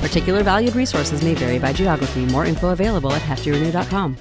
Particular 0.00 0.42
valued 0.42 0.74
resources 0.74 1.22
may 1.22 1.34
vary 1.34 1.58
by 1.58 1.72
geography. 1.72 2.26
More 2.26 2.46
info 2.46 2.70
available 2.70 3.12
at 3.12 3.22
heftyrenew.com. 3.22 4.16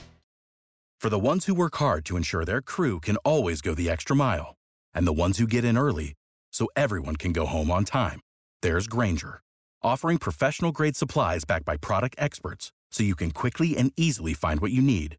For 1.00 1.10
the 1.10 1.20
ones 1.20 1.46
who 1.46 1.54
work 1.54 1.76
hard 1.76 2.06
to 2.06 2.18
ensure 2.18 2.44
their 2.44 2.62
crew 2.62 3.00
can 3.00 3.18
always 3.18 3.62
go 3.62 3.76
the 3.76 3.90
extra 3.90 4.16
mile, 4.16 4.56
and 4.96 5.06
the 5.06 5.14
ones 5.14 5.38
who 5.38 5.46
get 5.46 5.64
in 5.64 5.78
early 5.78 6.14
so 6.52 6.68
everyone 6.76 7.16
can 7.16 7.34
go 7.34 7.46
home 7.46 7.70
on 7.70 7.86
time, 7.86 8.20
there's 8.64 8.88
Grainger, 8.88 9.40
offering 9.84 10.18
professional 10.18 10.72
grade 10.72 10.96
supplies 10.96 11.46
backed 11.46 11.66
by 11.66 11.78
product 11.78 12.16
experts 12.18 12.72
so 12.90 13.04
you 13.04 13.16
can 13.16 13.30
quickly 13.30 13.78
and 13.78 13.92
easily 13.96 14.34
find 14.34 14.60
what 14.60 14.72
you 14.72 14.82
need. 14.82 15.18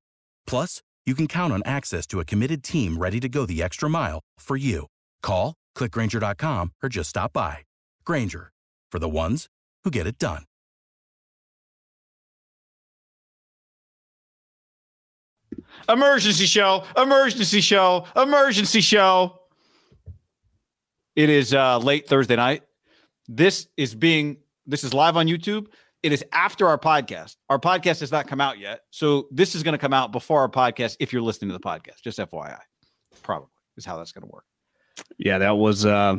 Plus, 0.49 0.83
you 1.07 1.15
can 1.15 1.29
count 1.29 1.53
on 1.53 1.63
access 1.65 2.09
to 2.09 2.19
a 2.19 2.25
committed 2.25 2.65
team 2.65 2.99
ready 2.99 3.21
to 3.21 3.29
go 3.29 3.47
the 3.47 3.63
extra 3.63 3.89
mile 3.89 4.19
for 4.39 4.57
you. 4.57 4.87
Call, 5.23 5.55
clickgrainger.com, 5.77 6.73
or 6.83 6.89
just 6.89 7.11
stop 7.11 7.33
by. 7.33 7.59
Grainger, 8.05 8.51
for 8.91 8.99
the 8.99 9.09
ones 9.09 9.47
who 9.85 9.93
get 9.93 10.09
it 10.09 10.19
done. 10.19 10.43
Emergency 15.89 16.47
show, 16.47 16.85
emergency 16.97 17.61
show, 17.61 18.07
emergency 18.17 18.81
show. 18.81 19.41
It 21.17 21.31
is 21.31 21.53
uh, 21.53 21.79
late 21.79 22.09
Thursday 22.09 22.37
night. 22.37 22.63
This 23.27 23.67
is 23.77 23.95
being 23.95 24.39
this 24.67 24.85
is 24.85 24.95
live 24.95 25.17
on 25.17 25.27
YouTube. 25.27 25.67
It 26.03 26.13
is 26.13 26.25
after 26.33 26.69
our 26.69 26.79
podcast. 26.79 27.37
Our 27.49 27.59
podcast 27.59 28.01
has 28.01 28.13
not 28.13 28.29
come 28.29 28.41
out 28.41 28.59
yet. 28.59 28.83
So 28.91 29.27
this 29.33 29.55
is 29.55 29.63
going 29.63 29.73
to 29.73 29.79
come 29.79 29.93
out 29.93 30.13
before 30.13 30.41
our 30.41 30.49
podcast 30.49 30.97
if 31.01 31.13
you're 31.13 31.23
listening 31.23 31.51
to 31.51 31.55
the 31.55 31.61
podcast. 31.61 32.03
Just 32.05 32.19
FYI. 32.19 32.61
Probably 33.23 33.49
is 33.77 33.85
how 33.85 33.97
that's 33.97 34.13
going 34.13 34.23
to 34.23 34.33
work. 34.33 34.45
Yeah, 35.19 35.39
that 35.39 35.57
was 35.57 35.85
uh, 35.87 36.17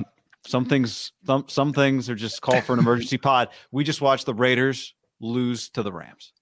Some 0.48 0.66
things 0.66 1.12
some 1.26 1.46
some 1.48 1.74
things 1.74 2.10
are 2.10 2.16
just 2.16 2.42
call 2.42 2.60
for 2.62 2.74
an 2.74 2.80
emergency 2.80 3.18
pod. 3.18 3.50
We 3.72 3.84
just 3.84 4.02
watched 4.02 4.26
the 4.26 4.34
Raiders 4.34 4.94
lose 5.22 5.70
to 5.72 5.84
the 5.84 5.92
Rams. 5.92 6.34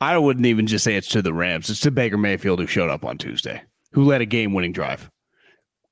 I 0.00 0.16
wouldn't 0.16 0.46
even 0.46 0.66
just 0.66 0.84
say 0.84 0.96
it's 0.96 1.08
to 1.08 1.22
the 1.22 1.34
Rams. 1.34 1.68
It's 1.68 1.80
to 1.80 1.90
Baker 1.90 2.16
Mayfield 2.16 2.58
who 2.60 2.66
showed 2.66 2.90
up 2.90 3.04
on 3.04 3.18
Tuesday, 3.18 3.62
who 3.92 4.04
led 4.04 4.20
a 4.20 4.26
game-winning 4.26 4.72
drive 4.72 5.10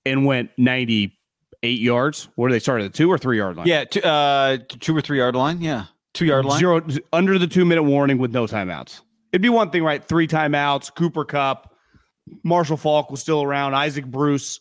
and 0.07 0.25
went 0.25 0.51
98 0.57 1.81
yards. 1.81 2.29
Where 2.35 2.51
they 2.51 2.59
start 2.59 2.81
at 2.81 2.93
the 2.93 2.97
two 2.97 3.11
or 3.11 3.19
three 3.19 3.39
yard 3.39 3.57
line? 3.57 3.67
Yeah, 3.67 3.85
two, 3.85 4.03
uh, 4.03 4.59
two 4.81 4.97
or 4.97 5.01
three 5.01 5.19
yard 5.19 5.37
line. 5.37 5.61
Yeah, 5.61 5.85
two 6.15 6.25
yard 6.25 6.47
line. 6.47 6.59
Zero 6.59 6.81
under 7.13 7.39
the 7.39 7.47
two 7.47 7.65
minute 7.65 7.83
warning 7.83 8.19
with 8.19 8.33
no 8.33 8.47
timeouts. 8.47 9.03
It'd 9.33 9.43
be 9.43 9.51
one 9.51 9.71
thing, 9.71 9.85
right? 9.85 10.03
Three 10.03 10.27
timeouts. 10.27 10.95
Cooper 10.95 11.25
Kupp, 11.27 11.75
Marshall 12.43 12.79
Faulk 12.79 13.11
was 13.11 13.21
still 13.21 13.43
around. 13.43 13.75
Isaac 13.75 14.07
Bruce, 14.07 14.61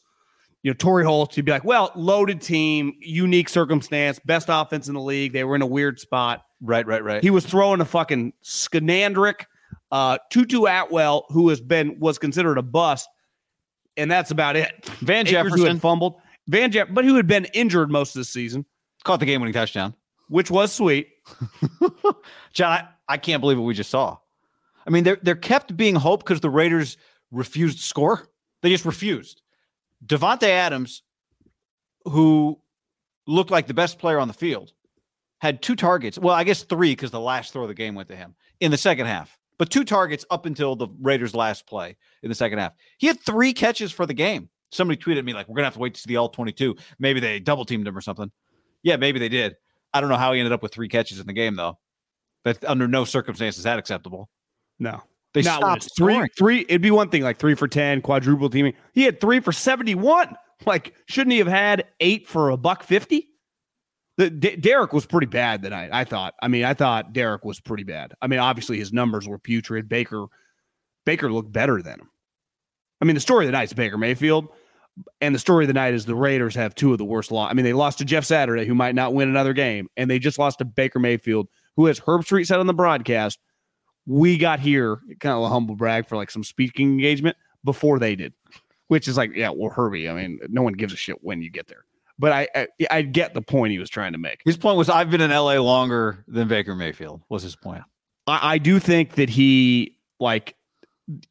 you 0.62 0.72
know, 0.72 0.76
Torry 0.76 1.06
Holt. 1.06 1.38
You'd 1.38 1.46
be 1.46 1.54
like, 1.54 1.64
well, 1.64 1.92
loaded 1.96 2.42
team, 2.42 2.94
unique 3.00 3.48
circumstance, 3.48 4.20
best 4.20 4.48
offense 4.50 4.90
in 4.90 4.94
the 4.94 5.02
league. 5.02 5.32
They 5.32 5.46
were 5.46 5.56
in 5.56 5.62
a 5.62 5.68
weird 5.68 6.00
spot. 6.00 6.42
Right, 6.62 6.86
right, 6.88 7.04
right. 7.04 7.22
He 7.24 7.30
was 7.30 7.46
throwing 7.46 7.82
a 7.82 7.86
fucking 7.86 8.34
Skanandrick, 8.44 9.46
uh, 9.92 10.18
Tutu 10.32 10.66
Atwell, 10.66 11.26
who 11.30 11.50
has 11.50 11.62
been 11.62 12.00
was 12.00 12.18
considered 12.18 12.58
a 12.58 12.64
bust, 12.64 13.08
and 13.96 14.10
that's 14.10 14.32
about 14.32 14.56
it. 14.56 14.86
Van 15.02 15.28
Akers, 15.28 15.30
who 15.30 15.50
Jefferson 15.50 15.68
had 15.68 15.82
fumbled. 15.82 16.16
Van 16.48 16.72
Jeff, 16.72 16.88
but 16.92 17.06
who 17.06 17.16
had 17.16 17.28
been 17.28 17.46
injured 17.54 17.92
most 17.92 18.16
of 18.16 18.22
the 18.22 18.26
season, 18.26 18.66
caught 19.04 19.20
the 19.20 19.26
game 19.26 19.42
winning 19.42 19.54
touchdown. 19.54 19.94
which 20.30 20.50
was 20.50 20.72
sweet. 20.72 21.10
John, 22.54 22.72
I, 22.72 22.88
I 23.08 23.18
can't 23.18 23.42
believe 23.42 23.58
what 23.58 23.66
we 23.66 23.74
just 23.74 23.90
saw. 23.90 24.18
I 24.86 24.90
mean, 24.90 25.04
they're 25.04 25.20
they're 25.22 25.36
kept 25.36 25.76
being 25.76 25.96
hope 25.96 26.24
because 26.24 26.40
the 26.40 26.50
Raiders 26.50 26.98
refused 27.32 27.80
to 27.80 27.84
score. 27.84 28.28
They 28.62 28.70
just 28.70 28.86
refused. 28.86 29.42
Davante 30.06 30.48
Adams, 30.48 31.04
who 32.06 32.60
looked 33.28 33.52
like 33.52 33.68
the 33.68 33.74
best 33.74 34.00
player 34.00 34.20
on 34.20 34.28
the 34.30 34.34
field, 34.34 34.72
had 35.40 35.62
two 35.62 35.76
targets. 35.76 36.18
Well, 36.18 36.34
I 36.36 36.44
guess 36.44 36.64
three 36.64 36.92
because 36.92 37.12
the 37.12 37.20
last 37.20 37.54
throw 37.54 37.64
of 37.64 37.68
the 37.68 37.74
game 37.74 37.96
went 37.96 38.10
to 38.10 38.16
him 38.16 38.36
in 38.60 38.72
the 38.72 38.78
second 38.78 39.06
half. 39.06 39.38
But 39.58 39.70
two 39.72 39.84
targets 39.84 40.26
up 40.30 40.46
until 40.46 40.76
the 40.76 40.88
Raiders' 41.02 41.34
last 41.34 41.66
play 41.68 41.98
in 42.22 42.30
the 42.30 42.36
second 42.36 42.60
half. 42.60 42.74
He 43.00 43.08
had 43.08 43.20
three 43.20 43.54
catches 43.54 43.92
for 43.92 44.06
the 44.06 44.14
game. 44.14 44.50
Somebody 44.72 45.02
tweeted 45.02 45.24
me 45.24 45.34
like, 45.34 45.48
"We're 45.48 45.56
gonna 45.56 45.66
have 45.66 45.74
to 45.74 45.80
wait 45.80 45.96
to 45.96 46.02
see 46.02 46.08
the 46.10 46.18
all 46.18 46.30
22. 46.30 46.76
Maybe 47.00 47.20
they 47.20 47.40
double 47.40 47.66
teamed 47.66 47.88
him 47.88 47.98
or 47.98 48.02
something." 48.02 48.32
Yeah, 48.84 48.98
maybe 48.98 49.18
they 49.20 49.30
did. 49.30 49.56
I 49.94 50.02
don't 50.02 50.10
know 50.10 50.18
how 50.18 50.34
he 50.34 50.40
ended 50.40 50.52
up 50.54 50.62
with 50.62 50.74
three 50.74 50.90
catches 50.90 51.20
in 51.20 51.26
the 51.28 51.34
game 51.34 51.56
though. 51.56 51.80
But 52.44 52.64
under 52.66 52.88
no 52.88 53.04
circumstances 53.04 53.60
is 53.60 53.64
that 53.64 53.80
acceptable. 53.80 54.30
No. 54.80 55.02
They 55.34 55.42
Not 55.42 55.58
stopped 55.60 55.90
three, 55.98 56.14
scoring. 56.14 56.30
three. 56.38 56.60
It'd 56.62 56.82
be 56.82 56.92
one 56.92 57.10
thing 57.10 57.22
like 57.24 57.38
three 57.38 57.56
for 57.56 57.68
ten, 57.68 58.02
quadruple 58.02 58.50
teaming. 58.50 58.74
He 58.94 59.04
had 59.04 59.20
three 59.20 59.40
for 59.40 59.52
seventy-one. 59.52 60.36
Like, 60.66 60.96
shouldn't 61.08 61.32
he 61.34 61.38
have 61.40 61.48
had 61.48 61.86
eight 62.00 62.28
for 62.28 62.50
a 62.50 62.58
buck 62.58 62.84
fifty? 62.84 63.30
The 64.18 64.30
D- 64.32 64.56
Derek 64.56 64.94
was 64.94 65.06
pretty 65.06 65.28
bad 65.28 65.62
tonight. 65.62 65.90
I 65.94 66.04
thought. 66.04 66.34
I 66.42 66.48
mean, 66.48 66.64
I 66.64 66.74
thought 66.74 67.14
Derek 67.14 67.46
was 67.46 67.60
pretty 67.60 67.84
bad. 67.84 68.14
I 68.22 68.28
mean, 68.28 68.40
obviously 68.40 68.78
his 68.78 68.92
numbers 68.92 69.28
were 69.28 69.38
putrid. 69.38 69.88
Baker, 69.88 70.26
Baker 71.06 71.32
looked 71.32 71.52
better 71.52 71.82
than 71.82 72.00
him. 72.00 72.10
I 73.00 73.06
mean, 73.06 73.14
the 73.14 73.22
story 73.22 73.46
of 73.46 73.50
the 73.50 73.52
night 73.52 73.66
is 73.66 73.74
Baker 73.74 73.98
Mayfield, 73.98 74.48
and 75.22 75.36
the 75.36 75.40
story 75.40 75.66
of 75.66 75.68
the 75.68 75.74
night 75.74 75.94
is 75.94 76.06
the 76.06 76.16
Raiders 76.16 76.56
have 76.56 76.74
two 76.74 76.92
of 76.92 76.98
the 76.98 77.06
worst 77.06 77.32
loss. 77.32 77.52
I 77.52 77.54
mean, 77.54 77.64
they 77.64 77.74
lost 77.74 78.00
to 78.00 78.06
Jeff 78.06 78.26
Saturday, 78.26 78.66
who 78.66 78.74
might 78.74 78.96
not 78.96 79.14
win 79.14 79.30
another 79.30 79.54
game, 79.54 79.88
and 79.96 80.10
they 80.10 80.18
just 80.18 80.40
lost 80.40 80.60
to 80.60 80.66
Baker 80.66 80.98
Mayfield, 80.98 81.48
who, 81.76 81.88
as 81.88 82.00
Herbstreit 82.00 82.48
said 82.48 82.60
on 82.60 82.66
the 82.66 82.74
broadcast, 82.74 83.38
we 84.08 84.38
got 84.38 84.60
here 84.60 85.00
kind 85.20 85.36
of 85.36 85.44
a 85.44 85.50
humble 85.50 85.76
brag 85.76 86.08
for 86.08 86.16
like 86.16 86.32
some 86.32 86.44
speaking 86.44 86.90
engagement 86.92 87.38
before 87.64 88.00
they 88.00 88.16
did, 88.16 88.34
which 88.88 89.08
is 89.08 89.18
like, 89.18 89.32
yeah, 89.36 89.50
well, 89.50 89.70
Herbie. 89.70 90.10
I 90.10 90.14
mean, 90.14 90.40
no 90.50 90.64
one 90.64 90.74
gives 90.74 90.94
a 90.94 90.98
shit 90.98 91.24
when 91.24 91.42
you 91.42 91.52
get 91.52 91.68
there. 91.68 91.84
But 92.20 92.32
I, 92.32 92.48
I, 92.56 92.68
I 92.90 93.02
get 93.04 93.34
the 93.34 93.42
point 93.42 93.72
he 93.72 93.80
was 93.80 93.90
trying 93.90 94.14
to 94.14 94.18
make. 94.18 94.42
His 94.44 94.58
point 94.58 94.78
was, 94.78 94.90
I've 94.90 95.12
been 95.12 95.22
in 95.22 95.30
LA 95.30 95.56
longer 95.56 96.24
than 96.28 96.48
Baker 96.48 96.76
Mayfield. 96.76 97.22
Was 97.30 97.44
his 97.44 97.56
point? 97.56 97.84
I, 98.26 98.54
I 98.54 98.58
do 98.58 98.80
think 98.80 99.16
that 99.16 99.30
he 99.30 99.98
like 100.20 100.56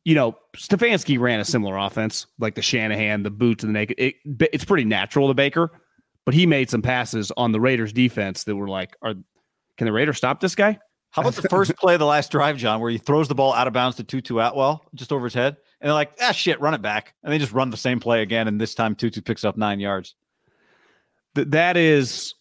you 0.04 0.14
know 0.14 0.36
Stefanski 0.56 1.18
ran 1.18 1.40
a 1.40 1.44
similar 1.44 1.76
offense 1.76 2.26
like 2.38 2.54
the 2.54 2.62
Shanahan, 2.62 3.22
the 3.22 3.30
boots 3.30 3.62
and 3.62 3.74
the 3.74 3.78
naked. 3.78 3.98
It, 3.98 4.14
it's 4.52 4.64
pretty 4.64 4.84
natural 4.84 5.28
to 5.28 5.34
Baker, 5.34 5.70
but 6.24 6.34
he 6.34 6.46
made 6.46 6.70
some 6.70 6.82
passes 6.82 7.30
on 7.36 7.52
the 7.52 7.60
Raiders 7.60 7.92
defense 7.92 8.44
that 8.44 8.56
were 8.56 8.68
like, 8.68 8.96
are 9.02 9.14
can 9.76 9.84
the 9.84 9.92
Raiders 9.92 10.16
stop 10.16 10.40
this 10.40 10.54
guy? 10.54 10.78
How 11.10 11.22
about 11.22 11.34
the 11.34 11.48
first 11.48 11.76
play 11.78 11.94
of 11.94 12.00
the 12.00 12.06
last 12.06 12.30
drive, 12.30 12.56
John, 12.56 12.80
where 12.80 12.90
he 12.90 12.98
throws 12.98 13.28
the 13.28 13.34
ball 13.34 13.54
out 13.54 13.66
of 13.66 13.72
bounds 13.72 13.96
to 13.96 14.04
Tutu 14.04 14.38
Atwell 14.38 14.82
just 14.94 15.12
over 15.12 15.24
his 15.24 15.34
head, 15.34 15.56
and 15.80 15.88
they're 15.88 15.94
like, 15.94 16.12
ah, 16.20 16.32
shit, 16.32 16.60
run 16.60 16.74
it 16.74 16.82
back, 16.82 17.14
and 17.22 17.32
they 17.32 17.38
just 17.38 17.52
run 17.52 17.70
the 17.70 17.76
same 17.76 18.00
play 18.00 18.22
again, 18.22 18.48
and 18.48 18.60
this 18.60 18.74
time 18.74 18.94
Tutu 18.94 19.20
picks 19.20 19.44
up 19.44 19.56
nine 19.56 19.80
yards. 19.80 20.14
Th- 21.36 21.48
that 21.48 21.76
is 21.76 22.34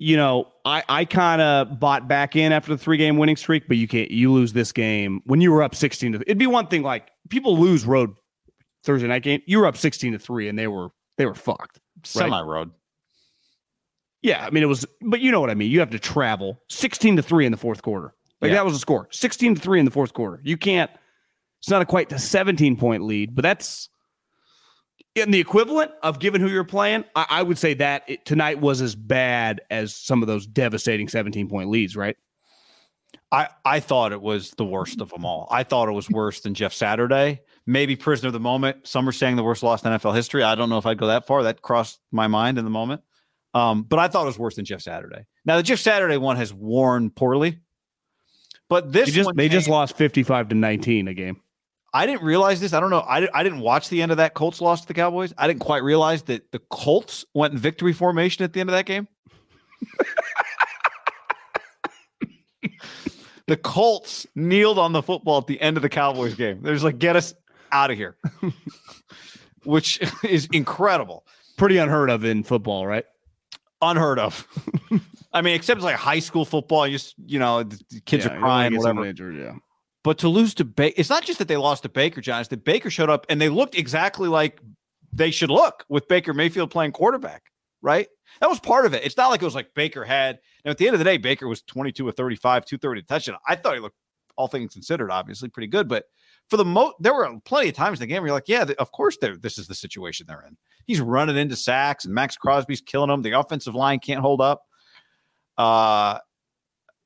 you 0.00 0.16
know, 0.16 0.48
I, 0.64 0.82
I 0.88 1.04
kind 1.04 1.42
of 1.42 1.78
bought 1.78 2.08
back 2.08 2.34
in 2.34 2.52
after 2.52 2.74
the 2.74 2.78
three 2.78 2.96
game 2.96 3.18
winning 3.18 3.36
streak, 3.36 3.68
but 3.68 3.76
you 3.76 3.86
can't, 3.86 4.10
you 4.10 4.32
lose 4.32 4.54
this 4.54 4.72
game 4.72 5.20
when 5.26 5.42
you 5.42 5.52
were 5.52 5.62
up 5.62 5.74
16 5.74 6.12
to, 6.12 6.20
it'd 6.22 6.38
be 6.38 6.46
one 6.46 6.66
thing 6.68 6.82
like 6.82 7.10
people 7.28 7.58
lose 7.58 7.84
road 7.84 8.14
Thursday 8.82 9.06
night 9.06 9.22
game. 9.22 9.42
You 9.44 9.58
were 9.58 9.66
up 9.66 9.76
16 9.76 10.14
to 10.14 10.18
three 10.18 10.48
and 10.48 10.58
they 10.58 10.66
were, 10.66 10.88
they 11.18 11.26
were 11.26 11.34
fucked. 11.34 11.80
Semi 12.02 12.30
right? 12.30 12.46
road. 12.46 12.70
Yeah. 14.22 14.42
I 14.42 14.48
mean, 14.48 14.62
it 14.62 14.66
was, 14.66 14.86
but 15.02 15.20
you 15.20 15.30
know 15.30 15.40
what 15.40 15.50
I 15.50 15.54
mean? 15.54 15.70
You 15.70 15.80
have 15.80 15.90
to 15.90 15.98
travel 15.98 16.62
16 16.70 17.16
to 17.16 17.22
three 17.22 17.44
in 17.44 17.52
the 17.52 17.58
fourth 17.58 17.82
quarter. 17.82 18.14
Like 18.40 18.48
yeah. 18.48 18.54
that 18.54 18.64
was 18.64 18.74
a 18.74 18.78
score 18.78 19.06
16 19.10 19.56
to 19.56 19.60
three 19.60 19.80
in 19.80 19.84
the 19.84 19.90
fourth 19.90 20.14
quarter. 20.14 20.40
You 20.42 20.56
can't, 20.56 20.90
it's 21.60 21.68
not 21.68 21.82
a 21.82 21.84
quite 21.84 22.10
a 22.10 22.18
17 22.18 22.78
point 22.78 23.02
lead, 23.02 23.34
but 23.34 23.42
that's, 23.42 23.90
in 25.14 25.30
the 25.30 25.40
equivalent 25.40 25.90
of 26.02 26.18
given 26.18 26.40
who 26.40 26.48
you're 26.48 26.64
playing, 26.64 27.04
I, 27.14 27.26
I 27.30 27.42
would 27.42 27.58
say 27.58 27.74
that 27.74 28.04
it, 28.06 28.24
tonight 28.24 28.60
was 28.60 28.80
as 28.80 28.94
bad 28.94 29.60
as 29.70 29.94
some 29.94 30.22
of 30.22 30.28
those 30.28 30.46
devastating 30.46 31.08
17 31.08 31.48
point 31.48 31.70
leads, 31.70 31.96
right? 31.96 32.16
I, 33.32 33.48
I 33.64 33.80
thought 33.80 34.12
it 34.12 34.20
was 34.20 34.50
the 34.56 34.64
worst 34.64 35.00
of 35.00 35.10
them 35.10 35.24
all. 35.24 35.46
I 35.50 35.62
thought 35.62 35.88
it 35.88 35.92
was 35.92 36.10
worse 36.10 36.40
than 36.40 36.54
Jeff 36.54 36.72
Saturday. 36.72 37.42
Maybe 37.64 37.94
prisoner 37.94 38.28
of 38.28 38.32
the 38.32 38.40
moment. 38.40 38.88
Some 38.88 39.08
are 39.08 39.12
saying 39.12 39.36
the 39.36 39.44
worst 39.44 39.62
loss 39.62 39.84
in 39.84 39.92
NFL 39.92 40.16
history. 40.16 40.42
I 40.42 40.56
don't 40.56 40.68
know 40.68 40.78
if 40.78 40.86
I'd 40.86 40.98
go 40.98 41.06
that 41.08 41.26
far. 41.26 41.44
That 41.44 41.62
crossed 41.62 42.00
my 42.10 42.26
mind 42.26 42.58
in 42.58 42.64
the 42.64 42.70
moment. 42.70 43.02
Um, 43.54 43.82
but 43.82 43.98
I 43.98 44.08
thought 44.08 44.22
it 44.22 44.26
was 44.26 44.38
worse 44.38 44.56
than 44.56 44.64
Jeff 44.64 44.80
Saturday. 44.80 45.26
Now 45.44 45.56
the 45.56 45.62
Jeff 45.62 45.78
Saturday 45.78 46.16
one 46.16 46.36
has 46.36 46.52
worn 46.52 47.10
poorly, 47.10 47.60
but 48.68 48.92
this 48.92 49.08
they 49.08 49.12
just, 49.12 49.30
they 49.34 49.48
came, 49.48 49.58
just 49.58 49.68
lost 49.68 49.96
55 49.96 50.50
to 50.50 50.54
19 50.54 51.08
a 51.08 51.14
game. 51.14 51.40
I 51.92 52.06
didn't 52.06 52.22
realize 52.22 52.60
this. 52.60 52.72
I 52.72 52.78
don't 52.80 52.90
know. 52.90 53.00
I, 53.00 53.28
I 53.34 53.42
didn't 53.42 53.60
watch 53.60 53.88
the 53.88 54.00
end 54.00 54.12
of 54.12 54.18
that 54.18 54.34
Colts 54.34 54.60
loss 54.60 54.82
to 54.82 54.86
the 54.88 54.94
Cowboys. 54.94 55.34
I 55.36 55.48
didn't 55.48 55.60
quite 55.60 55.82
realize 55.82 56.22
that 56.24 56.52
the 56.52 56.60
Colts 56.70 57.24
went 57.34 57.52
in 57.52 57.58
victory 57.58 57.92
formation 57.92 58.44
at 58.44 58.52
the 58.52 58.60
end 58.60 58.70
of 58.70 58.74
that 58.74 58.86
game. 58.86 59.08
the 63.46 63.56
Colts 63.56 64.26
kneeled 64.36 64.78
on 64.78 64.92
the 64.92 65.02
football 65.02 65.38
at 65.38 65.48
the 65.48 65.60
end 65.60 65.76
of 65.76 65.82
the 65.82 65.88
Cowboys 65.88 66.34
game. 66.34 66.60
There's 66.62 66.84
like, 66.84 66.98
get 66.98 67.16
us 67.16 67.34
out 67.72 67.90
of 67.90 67.96
here, 67.96 68.16
which 69.64 70.00
is 70.22 70.46
incredible. 70.52 71.26
Pretty 71.56 71.78
unheard 71.78 72.10
of 72.10 72.24
in 72.24 72.44
football, 72.44 72.86
right? 72.86 73.04
Unheard 73.82 74.20
of. 74.20 74.46
I 75.32 75.42
mean, 75.42 75.54
except 75.54 75.78
it's 75.78 75.84
like 75.84 75.96
high 75.96 76.20
school 76.20 76.44
football. 76.44 76.86
You 76.86 76.98
just, 76.98 77.14
you 77.26 77.38
know, 77.38 77.64
the 77.64 78.00
kids 78.04 78.24
yeah, 78.24 78.32
are 78.32 78.38
crying, 78.38 78.76
whatever. 78.76 79.04
Injured, 79.04 79.36
yeah. 79.36 79.54
But 80.02 80.18
to 80.18 80.28
lose 80.28 80.54
to 80.54 80.64
Baker, 80.64 80.94
it's 80.96 81.10
not 81.10 81.24
just 81.24 81.38
that 81.38 81.48
they 81.48 81.56
lost 81.56 81.82
to 81.82 81.88
Baker, 81.88 82.20
John. 82.20 82.40
It's 82.40 82.48
that 82.48 82.64
Baker 82.64 82.90
showed 82.90 83.10
up 83.10 83.26
and 83.28 83.40
they 83.40 83.48
looked 83.48 83.74
exactly 83.74 84.28
like 84.28 84.60
they 85.12 85.30
should 85.30 85.50
look 85.50 85.84
with 85.88 86.08
Baker 86.08 86.32
Mayfield 86.32 86.70
playing 86.70 86.92
quarterback, 86.92 87.50
right? 87.82 88.08
That 88.40 88.48
was 88.48 88.60
part 88.60 88.86
of 88.86 88.94
it. 88.94 89.04
It's 89.04 89.16
not 89.16 89.28
like 89.28 89.42
it 89.42 89.44
was 89.44 89.54
like 89.54 89.74
Baker 89.74 90.04
had. 90.04 90.38
Now, 90.64 90.70
at 90.70 90.78
the 90.78 90.86
end 90.86 90.94
of 90.94 90.98
the 91.00 91.04
day, 91.04 91.18
Baker 91.18 91.48
was 91.48 91.62
22 91.62 92.08
of 92.08 92.16
35, 92.16 92.64
230 92.64 93.02
touchdown. 93.02 93.36
I 93.46 93.56
thought 93.56 93.74
he 93.74 93.80
looked, 93.80 93.96
all 94.36 94.48
things 94.48 94.72
considered, 94.72 95.10
obviously 95.10 95.48
pretty 95.48 95.66
good. 95.66 95.88
But 95.88 96.04
for 96.48 96.56
the 96.56 96.64
most, 96.64 96.94
there 97.00 97.12
were 97.12 97.28
plenty 97.44 97.68
of 97.68 97.74
times 97.74 97.98
in 97.98 98.02
the 98.02 98.06
game 98.06 98.22
where 98.22 98.28
you're 98.28 98.36
like, 98.36 98.48
yeah, 98.48 98.64
of 98.78 98.92
course, 98.92 99.18
this 99.20 99.58
is 99.58 99.66
the 99.66 99.74
situation 99.74 100.26
they're 100.26 100.44
in. 100.46 100.56
He's 100.86 101.00
running 101.00 101.36
into 101.36 101.56
sacks 101.56 102.04
and 102.04 102.14
Maxx 102.14 102.36
Crosby's 102.36 102.80
killing 102.80 103.10
him. 103.10 103.22
The 103.22 103.38
offensive 103.38 103.74
line 103.74 103.98
can't 103.98 104.20
hold 104.20 104.40
up. 104.40 104.62
Uh, 105.58 106.18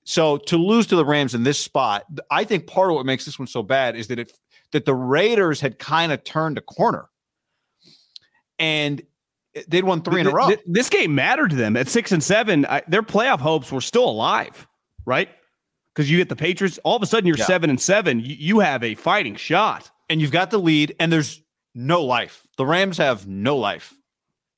so 0.04 0.36
to 0.36 0.56
lose 0.56 0.86
to 0.88 0.96
the 0.96 1.04
Rams 1.04 1.34
in 1.34 1.42
this 1.42 1.58
spot, 1.58 2.04
I 2.30 2.44
think 2.44 2.66
part 2.66 2.90
of 2.90 2.96
what 2.96 3.06
makes 3.06 3.24
this 3.24 3.38
one 3.38 3.48
so 3.48 3.62
bad 3.62 3.96
is 3.96 4.08
that 4.08 4.18
it 4.18 4.32
that 4.72 4.84
the 4.84 4.94
Raiders 4.94 5.60
had 5.60 5.78
kind 5.78 6.12
of 6.12 6.22
turned 6.24 6.58
a 6.58 6.60
corner, 6.60 7.08
and 8.58 9.02
eh, 9.54 9.62
they'd 9.66 9.84
won 9.84 10.02
three 10.02 10.20
in 10.20 10.26
a 10.26 10.30
row. 10.30 10.50
This 10.66 10.90
game 10.90 11.14
mattered 11.14 11.50
to 11.50 11.56
them 11.56 11.76
at 11.76 11.88
six 11.88 12.12
and 12.12 12.22
seven. 12.22 12.66
I, 12.66 12.82
their 12.86 13.02
playoff 13.02 13.40
hopes 13.40 13.72
were 13.72 13.80
still 13.80 14.04
alive, 14.04 14.66
right? 15.06 15.30
Because 15.94 16.10
you 16.10 16.18
get 16.18 16.28
the 16.28 16.36
Patriots. 16.36 16.78
All 16.84 16.96
of 16.96 17.02
a 17.02 17.06
sudden, 17.06 17.26
you're 17.26 17.38
yeah. 17.38 17.46
seven 17.46 17.70
and 17.70 17.80
seven. 17.80 18.20
You, 18.20 18.36
you 18.38 18.58
have 18.58 18.84
a 18.84 18.94
fighting 18.96 19.36
shot, 19.36 19.90
and 20.10 20.20
you've 20.20 20.32
got 20.32 20.50
the 20.50 20.58
lead. 20.58 20.94
And 21.00 21.10
there's 21.10 21.40
no 21.74 22.02
life. 22.02 22.46
The 22.58 22.66
Rams 22.66 22.98
have 22.98 23.26
no 23.26 23.56
life, 23.56 23.94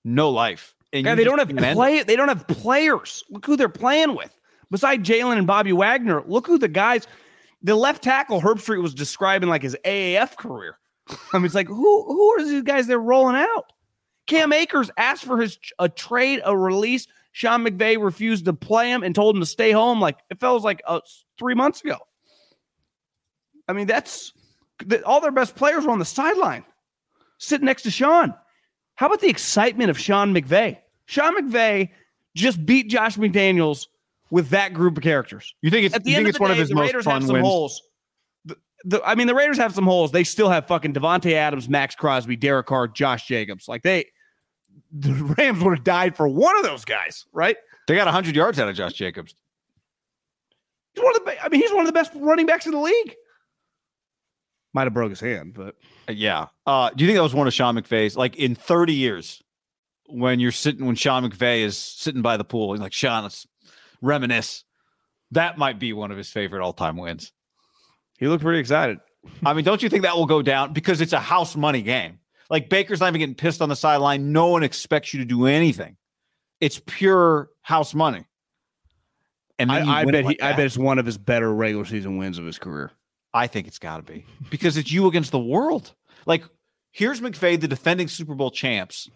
no 0.04 0.30
life. 0.30 0.74
And 0.92 1.04
yeah, 1.04 1.14
they 1.14 1.24
don't 1.24 1.38
have 1.38 1.48
play. 1.74 2.02
They 2.02 2.16
don't 2.16 2.28
have 2.28 2.48
players. 2.48 3.22
Look 3.30 3.46
who 3.46 3.56
they're 3.56 3.68
playing 3.68 4.16
with. 4.16 4.35
Besides 4.70 5.08
Jalen 5.08 5.38
and 5.38 5.46
Bobby 5.46 5.72
Wagner, 5.72 6.22
look 6.26 6.46
who 6.46 6.58
the 6.58 6.68
guys. 6.68 7.06
The 7.62 7.74
left 7.74 8.02
tackle 8.02 8.40
Herbstreit 8.40 8.82
was 8.82 8.94
describing 8.94 9.48
like 9.48 9.62
his 9.62 9.76
AAF 9.84 10.36
career. 10.36 10.78
I 11.32 11.38
mean, 11.38 11.46
it's 11.46 11.54
like 11.54 11.68
who 11.68 12.04
who 12.04 12.32
are 12.32 12.44
these 12.44 12.62
guys 12.62 12.86
they're 12.86 12.98
rolling 12.98 13.36
out? 13.36 13.72
Cam 14.26 14.52
Akers 14.52 14.90
asked 14.96 15.24
for 15.24 15.40
his 15.40 15.58
a 15.78 15.88
trade, 15.88 16.40
a 16.44 16.56
release. 16.56 17.06
Sean 17.32 17.64
McVay 17.64 18.02
refused 18.02 18.46
to 18.46 18.52
play 18.52 18.90
him 18.90 19.02
and 19.02 19.14
told 19.14 19.36
him 19.36 19.40
to 19.42 19.46
stay 19.46 19.70
home. 19.70 20.00
Like 20.00 20.18
it 20.30 20.40
felt 20.40 20.64
like 20.64 20.82
uh, 20.86 21.00
three 21.38 21.54
months 21.54 21.82
ago. 21.82 21.98
I 23.68 23.72
mean, 23.72 23.86
that's 23.86 24.32
all 25.04 25.20
their 25.20 25.32
best 25.32 25.54
players 25.54 25.84
were 25.84 25.92
on 25.92 25.98
the 25.98 26.04
sideline, 26.04 26.64
sitting 27.38 27.66
next 27.66 27.82
to 27.82 27.90
Sean. 27.90 28.34
How 28.94 29.06
about 29.06 29.20
the 29.20 29.28
excitement 29.28 29.90
of 29.90 29.98
Sean 29.98 30.34
McVay? 30.34 30.78
Sean 31.06 31.36
McVay 31.36 31.90
just 32.34 32.64
beat 32.64 32.88
Josh 32.88 33.16
McDaniels 33.16 33.86
with 34.30 34.50
that 34.50 34.74
group 34.74 34.96
of 34.96 35.02
characters. 35.02 35.54
You 35.62 35.70
think 35.70 35.86
it's 35.86 35.94
at 35.94 36.04
the 36.04 36.14
end 36.14 36.26
of 36.26 36.34
the 36.34 36.40
one 36.40 36.50
day, 36.50 36.54
of 36.54 36.58
his 36.58 36.68
the 36.68 36.74
most 36.74 36.86
Raiders 36.86 37.04
fun 37.04 37.14
have 37.14 37.24
some 37.24 37.34
wins? 37.34 37.46
holes. 37.46 37.82
The, 38.44 38.56
the, 38.84 39.02
I 39.04 39.14
mean, 39.14 39.26
the 39.26 39.34
Raiders 39.34 39.58
have 39.58 39.74
some 39.74 39.84
holes. 39.84 40.12
They 40.12 40.24
still 40.24 40.48
have 40.48 40.66
fucking 40.66 40.94
Davante 40.94 41.32
Adams, 41.32 41.68
Maxx 41.68 41.94
Crosby, 41.94 42.36
Derek 42.36 42.66
Carr, 42.66 42.88
Josh 42.88 43.26
Jacobs. 43.26 43.68
Like 43.68 43.82
they, 43.82 44.06
the 44.92 45.34
Rams 45.38 45.62
would 45.62 45.76
have 45.76 45.84
died 45.84 46.16
for 46.16 46.28
one 46.28 46.56
of 46.58 46.64
those 46.64 46.84
guys, 46.84 47.24
right? 47.32 47.56
They 47.86 47.94
got 47.94 48.06
100 48.06 48.34
yards 48.34 48.58
out 48.58 48.68
of 48.68 48.74
Josh 48.74 48.94
Jacobs. 48.94 49.34
He's 50.94 51.04
one 51.04 51.14
of 51.14 51.24
the. 51.24 51.44
I 51.44 51.48
mean, 51.48 51.60
he's 51.60 51.72
one 51.72 51.80
of 51.80 51.86
the 51.86 51.92
best 51.92 52.12
running 52.14 52.46
backs 52.46 52.66
in 52.66 52.72
the 52.72 52.80
league. 52.80 53.14
Might 54.72 54.84
have 54.84 54.94
broke 54.94 55.10
his 55.10 55.20
hand, 55.20 55.54
but 55.54 55.76
uh, 56.08 56.12
yeah. 56.12 56.46
Uh, 56.66 56.90
do 56.90 57.04
you 57.04 57.08
think 57.08 57.16
that 57.16 57.22
was 57.22 57.34
one 57.34 57.46
of 57.46 57.54
Sean 57.54 57.76
McVay's? 57.76 58.16
Like 58.16 58.36
in 58.36 58.54
30 58.54 58.92
years, 58.92 59.42
when 60.06 60.40
you're 60.40 60.52
sitting, 60.52 60.84
when 60.84 60.96
Sean 60.96 61.28
McVay 61.28 61.60
is 61.60 61.78
sitting 61.78 62.22
by 62.22 62.36
the 62.36 62.44
pool, 62.44 62.72
he's 62.72 62.80
like, 62.80 62.92
Sean, 62.92 63.22
let's 63.22 63.46
reminisce. 64.02 64.64
That 65.32 65.58
might 65.58 65.78
be 65.78 65.92
one 65.92 66.10
of 66.10 66.16
his 66.16 66.30
favorite 66.30 66.62
all 66.62 66.72
time 66.72 66.96
wins. 66.96 67.32
He 68.18 68.28
looked 68.28 68.42
pretty 68.42 68.60
excited. 68.60 68.98
I 69.44 69.54
mean, 69.54 69.64
don't 69.64 69.82
you 69.82 69.88
think 69.88 70.02
that 70.02 70.16
will 70.16 70.26
go 70.26 70.42
down 70.42 70.72
because 70.72 71.00
it's 71.00 71.12
a 71.12 71.20
house 71.20 71.56
money 71.56 71.82
game? 71.82 72.20
Like 72.48 72.68
Baker's 72.68 73.00
not 73.00 73.08
even 73.08 73.18
getting 73.18 73.34
pissed 73.34 73.60
on 73.60 73.68
the 73.68 73.76
sideline. 73.76 74.32
No 74.32 74.48
one 74.48 74.62
expects 74.62 75.12
you 75.12 75.20
to 75.20 75.26
do 75.26 75.46
anything. 75.46 75.96
It's 76.60 76.80
pure 76.86 77.50
house 77.62 77.94
money. 77.94 78.24
And 79.58 79.72
I, 79.72 80.00
I 80.00 80.04
bet 80.04 80.24
like 80.24 80.36
he, 80.36 80.42
I 80.42 80.52
bet 80.52 80.66
it's 80.66 80.78
one 80.78 80.98
of 80.98 81.06
his 81.06 81.18
better 81.18 81.52
regular 81.52 81.84
season 81.84 82.18
wins 82.18 82.38
of 82.38 82.44
his 82.44 82.58
career. 82.58 82.92
I 83.32 83.46
think 83.46 83.66
it's 83.66 83.78
got 83.78 83.96
to 83.96 84.02
be 84.02 84.24
because 84.50 84.76
it's 84.76 84.92
you 84.92 85.06
against 85.06 85.32
the 85.32 85.38
world. 85.38 85.94
Like 86.24 86.44
here's 86.92 87.20
McVay, 87.20 87.60
the 87.60 87.68
defending 87.68 88.08
Super 88.08 88.34
Bowl 88.34 88.50
champs. 88.50 89.10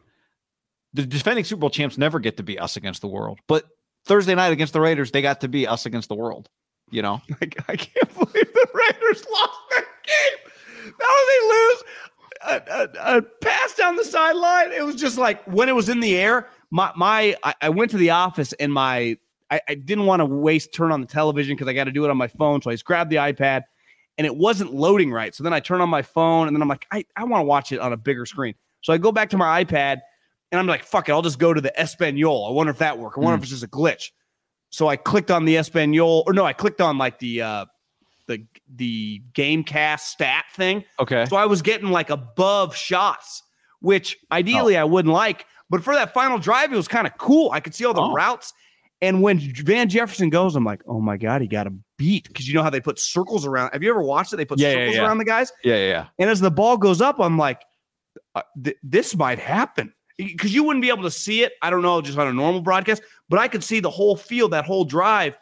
The 0.92 1.06
defending 1.06 1.44
Super 1.44 1.60
Bowl 1.60 1.70
champs 1.70 1.96
never 1.99 2.18
get 2.18 2.37
to 2.38 2.42
be 2.42 2.58
us 2.58 2.76
against 2.76 3.00
the 3.00 3.06
world, 3.06 3.38
but 3.46 3.64
Thursday 4.04 4.35
night 4.35 4.52
against 4.52 4.73
the 4.73 4.80
Raiders, 4.80 5.11
they 5.11 5.23
got 5.23 5.40
to 5.42 5.49
be 5.49 5.66
us 5.66 5.87
against 5.87 6.09
the 6.09 6.14
world. 6.14 6.49
You 6.90 7.02
know, 7.02 7.23
I, 7.40 7.49
I 7.69 7.76
can't 7.76 8.14
believe 8.14 8.52
the 8.52 8.69
Raiders 8.75 9.25
lost 9.30 9.59
that 9.71 9.87
game. 10.04 10.92
How 11.00 11.16
did 11.19 11.28
they 11.28 11.49
lose? 11.49 11.83
A, 12.42 12.54
a, 12.73 13.16
a, 13.19 13.23
pass 13.42 13.75
down 13.75 13.97
the 13.97 14.04
sideline. 14.04 14.73
It 14.73 14.83
was 14.83 14.97
just 14.97 15.19
like 15.19 15.45
when 15.45 15.69
it 15.69 15.75
was 15.75 15.88
in 15.88 16.00
the 16.00 16.16
air. 16.16 16.49
My 16.71 16.90
my, 16.97 17.37
I, 17.45 17.54
I 17.61 17.69
went 17.69 17.90
to 17.90 17.99
the 17.99 18.11
office 18.11 18.52
and 18.54 18.73
my 18.73 19.19
I, 19.50 19.61
I 19.69 19.75
didn't 19.75 20.07
want 20.07 20.21
to 20.21 20.26
waste 20.26 20.73
turn 20.73 20.92
on 20.92 21.00
the 21.00 21.07
television 21.07 21.54
because 21.54 21.69
I 21.69 21.73
got 21.73 21.85
to 21.85 21.92
do 21.92 22.04
it 22.04 22.11
on 22.11 22.16
my 22.16 22.28
phone. 22.28 22.62
So 22.62 22.71
I 22.71 22.75
just 22.75 22.85
grabbed 22.85 23.11
the 23.11 23.16
iPad 23.16 23.64
and 24.16 24.26
it 24.26 24.37
wasn't 24.37 24.73
loading 24.75 25.11
right. 25.11 25.35
So 25.35 25.42
then 25.42 25.52
I 25.52 25.61
turn 25.61 25.80
on 25.80 25.88
my 25.88 26.02
phone 26.02 26.47
and 26.47 26.57
then 26.57 26.62
I'm 26.62 26.69
like, 26.69 26.87
I, 26.90 27.04
I 27.16 27.25
want 27.25 27.40
to 27.42 27.47
watch 27.47 27.73
it 27.73 27.80
on 27.80 27.92
a 27.92 27.97
bigger 27.97 28.26
screen. 28.26 28.54
So 28.83 28.92
I 28.92 28.99
go 28.99 29.12
back 29.12 29.30
to 29.30 29.37
my 29.37 29.64
iPad 29.64 30.00
and 30.52 30.59
I'm 30.59 30.66
like, 30.66 30.85
fuck 30.85 31.09
it, 31.09 31.12
I'll 31.12 31.23
just 31.23 31.38
go 31.38 31.54
to 31.54 31.61
the 31.61 31.78
Espanol. 31.78 32.47
I 32.47 32.52
wonder 32.52 32.71
if 32.71 32.78
that 32.78 32.99
worked. 32.99 33.19
I 33.19 33.21
wonder 33.21 33.37
mm. 33.37 33.40
if 33.40 33.45
it's 33.45 33.50
just 33.50 33.64
a 33.64 33.69
glitch. 33.69 34.11
So 34.71 34.88
I 34.88 34.97
clicked 34.97 35.30
on 35.30 35.45
the 35.45 35.57
Espanol, 35.57 36.25
or 36.26 36.33
no, 36.33 36.45
I 36.45 36.52
clicked 36.52 36.80
on 36.80 36.99
like 36.99 37.19
the 37.19 37.42
uh 37.42 37.66
the 38.26 38.47
the 38.76 39.23
GameCast 39.33 40.00
stat 40.00 40.45
thing. 40.54 40.85
Okay. 40.99 41.26
So 41.26 41.37
I 41.37 41.47
was 41.47 41.62
getting 41.62 41.90
like 41.90 42.11
above 42.11 42.75
shots, 42.75 43.42
which 43.80 44.16
ideally 44.30 44.76
oh. 44.76 44.83
I 44.83 44.85
wouldn't 44.85 45.12
like, 45.12 45.47
but 45.69 45.83
for 45.83 45.95
that 45.95 46.14
final 46.14 46.38
drive, 46.38 46.73
it 46.73 46.76
was 46.76 46.88
kind 46.88 47.07
of 47.07 47.16
cool. 47.19 47.50
I 47.50 47.61
could 47.61 47.75
see 47.75 47.85
all 47.85 47.95
the 47.95 48.02
oh. 48.02 48.12
routes. 48.12 48.52
And 49.02 49.23
when 49.23 49.38
Van 49.38 49.88
Jefferson 49.88 50.28
goes, 50.28 50.54
I'm 50.54 50.64
like, 50.64 50.83
oh 50.87 51.00
my 51.00 51.16
God, 51.16 51.40
he 51.40 51.49
got 51.49 51.66
a 51.66 51.73
beat 51.97 52.28
because 52.28 52.47
you 52.47 52.54
know 52.54 52.62
how 52.62 52.69
they 52.69 52.83
put 52.83 52.99
circles 52.99 53.47
around. 53.47 53.71
Have 53.73 53.83
you 53.83 53.88
ever 53.88 54.02
watched 54.02 54.33
it? 54.33 54.37
They 54.37 54.45
put 54.45 54.59
Yeah, 54.59 54.69
yeah, 54.69 54.75
circles 54.75 54.97
yeah. 54.97 55.02
around 55.02 55.19
the 55.19 55.25
guys, 55.25 55.52
Yeah, 55.64 55.76
yeah, 55.76 55.88
yeah. 55.88 56.07
and 56.19 56.28
as 56.28 56.38
the 56.38 56.50
ball 56.50 56.76
goes 56.76 57.00
up, 57.00 57.19
I'm 57.19 57.38
like, 57.38 57.62
uh, 58.35 58.42
th- 58.62 58.76
this 58.83 59.16
might 59.16 59.38
happen 59.38 59.95
because 60.26 60.54
you 60.54 60.64
wouldn't 60.64 60.82
be 60.82 60.88
able 60.88 61.02
to 61.02 61.10
see 61.10 61.42
it. 61.42 61.52
I 61.62 61.70
don't 61.70 61.82
know, 61.82 62.00
just 62.00 62.18
on 62.18 62.26
a 62.26 62.32
normal 62.32 62.60
broadcast, 62.60 63.02
but 63.28 63.38
I 63.38 63.48
could 63.48 63.64
see 63.64 63.80
the 63.80 63.90
whole 63.90 64.16
field, 64.16 64.52
that 64.52 64.64
whole 64.64 64.84
drive. 64.84 65.36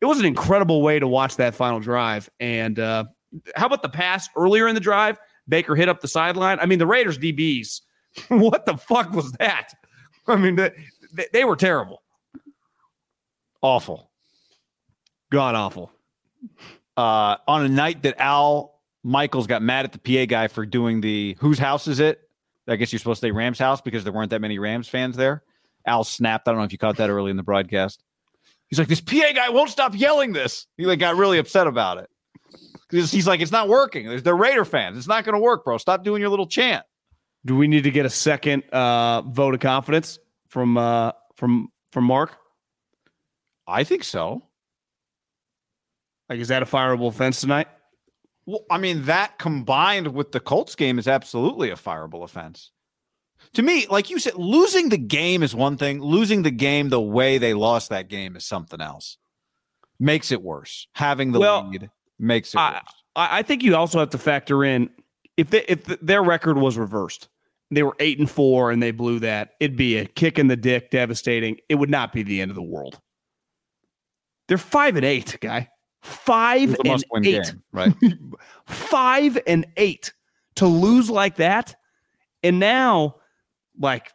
It 0.00 0.06
was 0.06 0.18
an 0.18 0.24
incredible 0.24 0.82
way 0.82 0.98
to 0.98 1.06
watch 1.06 1.36
that 1.36 1.54
final 1.54 1.80
drive. 1.80 2.28
And 2.40 2.78
uh, 2.78 3.04
how 3.54 3.66
about 3.66 3.82
the 3.82 3.88
pass 3.88 4.28
earlier 4.36 4.68
in 4.68 4.74
the 4.74 4.80
drive? 4.80 5.18
Baker 5.48 5.74
hit 5.74 5.88
up 5.88 6.00
the 6.00 6.08
sideline. 6.08 6.58
I 6.60 6.66
mean, 6.66 6.78
the 6.78 6.86
Raiders 6.86 7.18
DBs. 7.18 7.80
what 8.28 8.66
the 8.66 8.76
fuck 8.76 9.12
was 9.12 9.32
that? 9.32 9.70
I 10.26 10.36
mean, 10.36 10.56
they, 10.56 10.70
they, 11.32 11.44
were 11.44 11.56
terrible, 11.56 12.02
Awful. 13.60 14.10
god 15.30 15.54
awful. 15.54 15.90
Uh, 16.96 17.36
on 17.48 17.64
a 17.64 17.68
night 17.68 18.02
that 18.02 18.16
Al 18.18 18.80
Michaels 19.02 19.46
got 19.46 19.62
mad 19.62 19.84
at 19.84 19.92
the 19.92 19.98
PA 19.98 20.26
guy 20.26 20.48
for 20.48 20.64
doing 20.64 21.00
the 21.00 21.36
whose 21.40 21.58
house 21.58 21.88
is 21.88 21.98
it? 21.98 22.21
I 22.68 22.76
guess 22.76 22.92
you're 22.92 22.98
supposed 22.98 23.20
to 23.20 23.26
say 23.26 23.30
Rams 23.30 23.58
house 23.58 23.80
because 23.80 24.04
there 24.04 24.12
weren't 24.12 24.30
that 24.30 24.40
many 24.40 24.58
Rams 24.58 24.88
fans 24.88 25.16
there. 25.16 25.42
Al 25.86 26.04
snapped. 26.04 26.46
I 26.46 26.52
don't 26.52 26.58
know 26.58 26.64
if 26.64 26.72
you 26.72 26.78
caught 26.78 26.96
that 26.98 27.10
early 27.10 27.30
in 27.30 27.36
the 27.36 27.42
broadcast. 27.42 28.02
He's 28.68 28.78
like, 28.78 28.88
this 28.88 29.00
PA 29.00 29.32
guy 29.34 29.50
won't 29.50 29.70
stop 29.70 29.94
yelling 29.94 30.32
this. 30.32 30.66
He 30.76 30.86
like 30.86 30.98
got 30.98 31.16
really 31.16 31.38
upset 31.38 31.66
about 31.66 31.98
it. 31.98 32.08
He's 32.90 33.26
like, 33.26 33.40
it's 33.40 33.52
not 33.52 33.68
working. 33.68 34.06
There's 34.06 34.22
they're 34.22 34.36
Raider 34.36 34.64
fans. 34.64 34.98
It's 34.98 35.08
not 35.08 35.24
going 35.24 35.34
to 35.34 35.40
work, 35.40 35.64
bro. 35.64 35.78
Stop 35.78 36.04
doing 36.04 36.20
your 36.20 36.30
little 36.30 36.46
chant. 36.46 36.84
Do 37.44 37.56
we 37.56 37.66
need 37.66 37.84
to 37.84 37.90
get 37.90 38.06
a 38.06 38.10
second 38.10 38.62
uh, 38.70 39.22
vote 39.22 39.54
of 39.54 39.60
confidence 39.60 40.18
from 40.48 40.76
uh, 40.76 41.12
from 41.36 41.72
from 41.90 42.04
Mark? 42.04 42.36
I 43.66 43.84
think 43.84 44.04
so. 44.04 44.42
Like, 46.28 46.38
is 46.38 46.48
that 46.48 46.62
a 46.62 46.66
fireable 46.66 47.08
offense 47.08 47.40
tonight? 47.40 47.68
Well, 48.46 48.64
I 48.70 48.78
mean, 48.78 49.04
that 49.04 49.38
combined 49.38 50.08
with 50.14 50.32
the 50.32 50.40
Colts 50.40 50.74
game 50.74 50.98
is 50.98 51.06
absolutely 51.06 51.70
a 51.70 51.76
fireable 51.76 52.24
offense. 52.24 52.70
To 53.54 53.62
me, 53.62 53.86
like 53.88 54.10
you 54.10 54.18
said, 54.18 54.34
losing 54.34 54.88
the 54.88 54.96
game 54.98 55.42
is 55.42 55.54
one 55.54 55.76
thing. 55.76 56.00
Losing 56.00 56.42
the 56.42 56.50
game 56.50 56.88
the 56.88 57.00
way 57.00 57.38
they 57.38 57.54
lost 57.54 57.90
that 57.90 58.08
game 58.08 58.36
is 58.36 58.44
something 58.44 58.80
else. 58.80 59.18
Makes 60.00 60.32
it 60.32 60.42
worse. 60.42 60.88
Having 60.94 61.32
the 61.32 61.40
Well, 61.40 61.68
lead 61.68 61.90
makes 62.18 62.54
it 62.54 62.58
I- 62.58 62.74
worse. 62.74 62.82
I, 63.14 63.42
think 63.42 63.62
you 63.62 63.76
also 63.76 63.98
have 63.98 64.08
to 64.10 64.18
factor 64.18 64.64
in 64.64 64.88
if 65.36 65.50
they, 65.50 65.64
if 65.68 65.84
their 66.00 66.22
record 66.22 66.56
was 66.56 66.78
reversed, 66.78 67.28
they 67.70 67.82
were 67.82 67.94
eight 68.00 68.18
and 68.18 68.30
four 68.30 68.70
and 68.70 68.82
they 68.82 68.90
blew 68.90 69.18
that, 69.18 69.50
it'd 69.60 69.76
be 69.76 69.98
a 69.98 70.06
kick 70.06 70.38
in 70.38 70.46
the 70.46 70.56
dick, 70.56 70.90
devastating. 70.90 71.58
It 71.68 71.74
would 71.74 71.90
not 71.90 72.12
be 72.14 72.22
the 72.22 72.40
end 72.40 72.50
of 72.50 72.54
the 72.54 72.62
world. 72.62 72.98
They're 74.48 74.56
five 74.58 74.96
and 74.96 75.04
eight, 75.04 75.36
guy. 75.40 75.68
Five 76.02 76.74
It 76.74 76.84
was 76.84 77.04
a 77.04 77.16
and 77.16 77.26
eight. 77.26 77.44
game, 77.44 77.62
right? 77.72 77.94
five 78.66 79.38
and 79.46 79.66
eight 79.76 80.12
to 80.56 80.66
lose 80.66 81.08
like 81.08 81.36
that, 81.36 81.76
and 82.42 82.58
now 82.58 83.16
like 83.78 84.10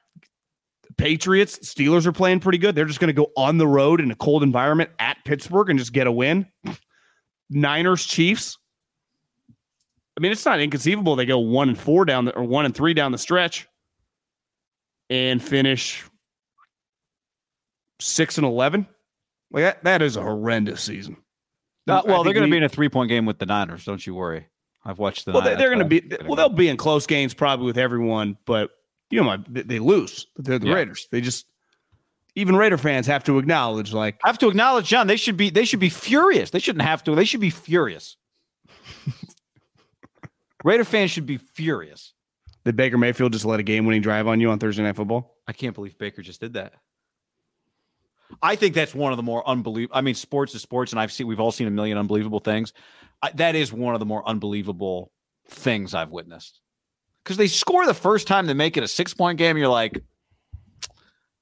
Patriots, 0.98 1.60
Steelers 1.60 2.06
are 2.06 2.12
playing 2.12 2.42
pretty 2.42 2.58
good. 2.58 2.76
They're 2.76 2.86
just 2.86 3.00
going 3.00 3.08
to 3.08 3.14
go 3.14 3.32
on 3.38 3.58
the 3.58 3.68
road 3.68 4.02
in 4.02 4.12
a 4.12 4.16
cold 4.16 4.44
environment 4.44 4.90
at 5.00 5.18
Pittsburgh 5.26 5.70
and 5.70 5.80
just 5.80 5.94
get 5.94 6.08
a 6.08 6.12
win. 6.12 6.46
Niners, 7.50 8.06
Chiefs. 8.06 8.58
I 10.18 10.20
mean, 10.20 10.32
it's 10.32 10.46
not 10.46 10.60
inconceivable 10.60 11.16
they 11.16 11.26
go 11.28 11.38
one 11.40 11.70
and 11.70 11.78
four 11.78 12.04
down 12.04 12.26
the 12.26 12.36
or 12.36 12.44
one 12.44 12.66
and 12.66 12.76
three 12.76 12.94
down 12.96 13.12
the 13.12 13.18
stretch 13.18 13.68
and 15.10 15.42
finish 15.42 16.04
six 18.00 18.38
and 18.38 18.46
eleven. 18.46 18.88
Like 19.52 19.64
that, 19.64 19.84
that 19.84 20.02
is 20.02 20.18
a 20.18 20.22
horrendous 20.22 20.82
season. 20.82 21.18
Uh, 21.88 22.02
well, 22.06 22.24
they're 22.24 22.34
going 22.34 22.46
to 22.46 22.52
be 22.52 22.58
in 22.58 22.64
a 22.64 22.70
three 22.70 22.90
point 22.90 23.10
game 23.10 23.26
with 23.26 23.40
the 23.40 23.46
Niners. 23.46 23.86
Don't 23.86 24.06
you 24.06 24.14
worry. 24.16 24.48
I've 24.86 25.00
watched 25.00 25.26
the. 25.26 25.32
Well, 25.32 25.42
they- 25.42 25.50
Niners. 25.56 25.60
they're 25.60 25.70
going 25.76 25.90
to 25.90 26.02
be. 26.02 26.26
Well, 26.26 26.36
they'll 26.36 26.50
be 26.50 26.68
in 26.70 26.78
close 26.78 27.06
games 27.08 27.34
probably 27.34 27.66
with 27.66 27.78
everyone, 27.78 28.38
but 28.46 28.72
you 29.10 29.24
know, 29.24 29.38
they, 29.50 29.62
they 29.64 29.80
lose. 29.80 30.28
They're 30.36 30.60
the 30.60 30.68
Yeah. 30.68 30.74
Raiders. 30.76 31.08
They 31.12 31.22
just 31.22 31.46
even 32.36 32.56
Raider 32.56 32.78
fans 32.78 33.08
have 33.08 33.24
to 33.24 33.40
acknowledge, 33.40 33.94
like, 33.94 34.20
I 34.24 34.28
have 34.28 34.38
to 34.40 34.48
acknowledge, 34.48 34.88
John. 34.88 35.08
They 35.08 35.16
should 35.18 35.38
be. 35.38 35.50
They 35.50 35.66
should 35.66 35.80
be 35.80 35.90
furious. 35.90 36.50
They 36.52 36.60
shouldn't 36.60 36.84
have 36.84 37.04
to. 37.06 37.16
They 37.16 37.26
should 37.26 37.40
be 37.42 37.50
furious. 37.50 38.16
Raider 40.64 40.84
fans 40.84 41.12
should 41.12 41.26
be 41.26 41.38
furious. 41.38 42.14
did 42.66 42.76
Baker 42.76 42.98
Mayfield 42.98 43.32
just 43.34 43.46
let 43.46 43.60
a 43.60 43.64
game-winning 43.64 44.02
drive 44.02 44.28
on 44.28 44.40
you 44.42 44.50
on 44.50 44.60
Thursday 44.60 44.84
Night 44.84 44.96
Football? 44.96 45.36
I 45.48 45.54
can't 45.54 45.74
believe 45.76 45.98
Baker 45.98 46.22
just 46.22 46.42
did 46.42 46.54
that. 46.54 46.74
I 48.42 48.56
think 48.56 48.76
that's 48.76 48.94
one 48.94 49.12
of 49.12 49.18
the 49.18 49.24
more 49.24 49.48
unbelievable. 49.48 49.96
I 49.96 50.02
mean, 50.02 50.16
sports 50.16 50.54
is 50.56 50.62
sports, 50.62 50.92
and 50.92 51.00
I've 51.00 51.12
seen 51.12 51.28
we've 51.28 51.40
all 51.40 51.52
seen 51.52 51.68
a 51.68 51.72
million 51.72 51.98
unbelievable 51.98 52.40
things. 52.40 52.74
I, 53.22 53.32
that 53.36 53.56
is 53.56 53.74
one 53.74 53.96
of 53.96 54.00
the 54.00 54.06
more 54.06 54.28
unbelievable 54.28 55.12
things 55.50 55.94
I've 55.94 56.12
witnessed. 56.12 56.60
Because 57.24 57.38
they 57.38 57.48
score 57.48 57.86
the 57.86 57.94
first 57.94 58.28
time, 58.28 58.46
they 58.46 58.54
make 58.54 58.78
it 58.78 58.84
a 58.84 58.88
six 58.88 59.14
point 59.14 59.38
game. 59.38 59.58
You're 59.58 59.68
like, 59.68 60.02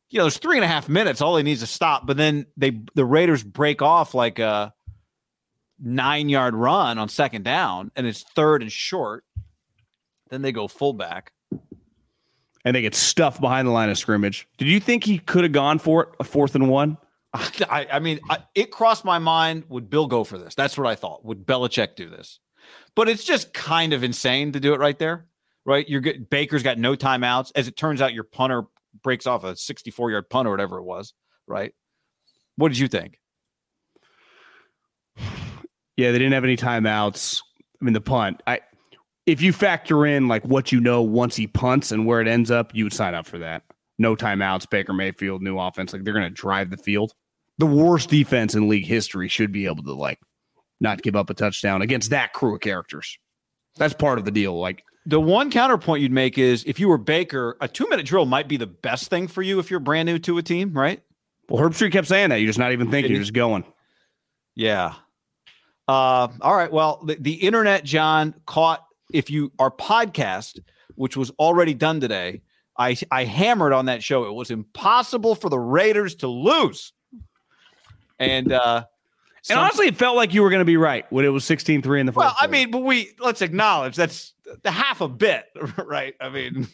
you 0.10 0.20
know, 0.20 0.24
there's 0.24 0.38
three 0.38 0.58
and 0.58 0.64
a 0.64 0.68
half 0.68 0.88
minutes. 0.88 1.22
All 1.22 1.38
he 1.38 1.44
needs 1.44 1.62
to 1.62 1.68
stop, 1.68 2.06
but 2.06 2.18
then 2.18 2.46
they 2.58 2.82
the 2.96 3.06
Raiders 3.06 3.44
break 3.44 3.82
off 3.82 4.14
like 4.14 4.40
a 4.40 4.74
nine 5.80 6.30
yard 6.30 6.56
run 6.56 6.98
on 6.98 7.10
second 7.10 7.44
down, 7.44 7.92
and 7.96 8.08
it's 8.08 8.24
third 8.36 8.62
and 8.62 8.72
short. 8.72 9.24
Then 10.30 10.42
they 10.42 10.52
go 10.52 10.68
fullback. 10.68 11.32
And 12.66 12.76
they 12.76 12.82
get 12.82 12.96
stuffed 12.96 13.40
behind 13.40 13.68
the 13.68 13.72
line 13.72 13.90
of 13.90 13.98
scrimmage. 13.98 14.48
Did 14.58 14.68
you 14.68 14.80
think 14.80 15.04
he 15.04 15.20
could 15.20 15.44
have 15.44 15.54
gone 15.54 15.80
for 15.80 16.04
it, 16.04 16.10
a 16.20 16.24
fourth 16.24 16.56
and 16.56 16.68
one? 16.68 16.98
I, 17.34 17.88
I 17.94 18.00
mean, 18.00 18.20
I, 18.30 18.40
it 18.56 18.72
crossed 18.72 19.06
my 19.06 19.20
mind. 19.20 19.66
Would 19.70 19.90
Bill 19.90 20.08
go 20.08 20.24
for 20.24 20.38
this? 20.38 20.56
That's 20.56 20.78
what 20.78 20.88
I 20.88 20.96
thought. 20.96 21.26
Would 21.26 21.46
Belichick 21.46 21.96
do 21.96 22.10
this? 22.10 22.40
But 22.96 23.10
it's 23.10 23.24
just 23.24 23.54
kind 23.54 23.94
of 23.94 24.04
insane 24.04 24.54
to 24.54 24.60
do 24.60 24.74
it 24.74 24.80
right 24.80 24.98
there, 24.98 25.28
right? 25.66 25.88
You're 25.88 26.02
good. 26.02 26.30
Baker's 26.30 26.64
got 26.64 26.78
no 26.78 26.96
timeouts. 26.96 27.52
As 27.56 27.68
it 27.68 27.76
turns 27.76 28.02
out, 28.02 28.14
your 28.14 28.24
punter 28.24 28.64
breaks 29.04 29.28
off 29.28 29.44
a 29.44 29.56
64 29.56 30.12
yard 30.12 30.30
punt 30.30 30.48
or 30.48 30.52
whatever 30.52 30.78
it 30.78 30.84
was, 30.84 31.14
right? 31.48 31.74
What 32.56 32.70
did 32.70 32.80
you 32.80 32.88
think? 32.88 33.20
Yeah, 35.98 36.12
they 36.12 36.18
didn't 36.18 36.34
have 36.34 36.44
any 36.44 36.58
timeouts. 36.58 37.42
I 37.82 37.86
mean, 37.86 37.94
the 37.94 38.02
punt. 38.02 38.44
I 38.46 38.60
if 39.26 39.42
you 39.42 39.52
factor 39.54 40.06
in 40.06 40.28
like 40.28 40.44
what 40.46 40.72
you 40.72 40.80
know 40.80 41.02
once 41.02 41.36
he 41.36 41.48
punts 41.48 41.92
and 41.92 42.06
where 42.06 42.22
it 42.22 42.28
ends 42.28 42.52
up, 42.52 42.74
you 42.74 42.84
would 42.84 42.94
sign 42.94 43.16
up 43.16 43.26
for 43.26 43.40
that. 43.40 43.64
No 43.98 44.16
timeouts, 44.16 44.70
Baker 44.70 44.94
Mayfield, 44.94 45.42
new 45.42 45.58
offense. 45.58 45.94
Like 45.94 46.04
they're 46.04 46.14
gonna 46.14 46.30
drive 46.30 46.70
the 46.70 46.78
field. 46.78 47.14
The 47.58 47.66
worst 47.66 48.10
defense 48.10 48.54
in 48.54 48.68
league 48.68 48.86
history 48.86 49.28
should 49.30 49.52
be 49.52 49.66
able 49.66 49.84
to 49.84 49.94
like 49.94 50.20
not 50.80 51.02
give 51.02 51.16
up 51.16 51.30
a 51.30 51.34
touchdown 51.34 51.82
against 51.82 52.10
that 52.10 52.34
crew 52.34 52.56
of 52.56 52.62
characters. 52.62 53.18
That's 53.78 53.94
part 53.94 54.20
of 54.20 54.26
the 54.26 54.32
deal. 54.32 54.60
Like 54.60 54.84
The 55.06 55.20
one 55.20 55.50
counterpoint 55.50 56.02
you'd 56.02 56.12
make 56.12 56.38
is 56.38 56.64
if 56.66 56.80
you 56.80 56.90
were 56.90 56.98
Baker, 56.98 57.58
a 57.62 57.68
two 57.68 57.88
minute 57.90 58.06
drill 58.06 58.26
might 58.26 58.48
be 58.48 58.58
the 58.58 58.68
best 58.68 59.10
thing 59.10 59.28
for 59.28 59.42
you 59.42 59.60
if 59.60 59.72
you're 59.72 59.80
brand 59.80 60.08
new 60.08 60.20
to 60.20 60.38
a 60.38 60.44
team, 60.44 60.74
right? 60.74 61.02
well, 61.50 61.64
Herbstreit 61.64 61.92
kept 61.92 62.08
saying 62.08 62.30
that. 62.30 62.38
You're 62.38 62.50
just 62.50 62.60
not 62.60 62.72
even 62.72 62.90
thinking, 62.92 63.12
you're 63.12 63.22
just 63.22 63.34
going. 63.34 63.64
Yeah. 64.56 64.94
Uh, 65.88 66.28
all 66.42 66.56
right. 66.56 66.72
Well, 66.72 67.02
the, 67.06 67.16
the 67.16 67.34
internet, 67.34 67.84
John, 67.84 68.34
caught 68.46 68.85
if 69.16 69.30
you 69.30 69.52
our 69.60 69.72
podcast, 69.72 70.60
which 70.96 71.16
was 71.18 71.32
already 71.40 71.74
done 71.74 72.00
today. 72.00 72.42
I 72.78 72.98
I 73.10 73.24
hammered 73.24 73.72
on 73.72 73.86
that 73.86 74.04
show. 74.04 74.26
It 74.26 74.34
was 74.34 74.52
impossible 74.52 75.34
for 75.36 75.50
the 75.50 75.58
Raiders 75.60 76.16
to 76.16 76.28
lose. 76.28 76.92
And 78.20 78.52
uh 78.52 78.84
And 79.38 79.44
some- 79.44 79.60
honestly, 79.60 79.88
it 79.88 79.96
felt 79.96 80.16
like 80.16 80.34
you 80.34 80.42
were 80.42 80.50
going 80.50 80.60
to 80.60 80.66
be 80.66 80.78
right 80.78 81.06
when 81.12 81.24
it 81.26 81.30
was 81.30 81.46
16 81.46 81.82
3 81.82 82.00
in 82.02 82.06
the 82.06 82.12
first. 82.12 82.26
well, 82.26 82.36
I 82.40 82.48
mean, 82.48 82.72
but 82.72 82.80
we 82.80 83.12
let's 83.20 83.42
acknowledge 83.42 83.96
that's 83.96 84.34
the 84.64 84.72
half 84.72 85.02
a 85.02 85.08
bit, 85.08 85.46
right? 85.86 86.16
I 86.20 86.30
mean, 86.30 86.68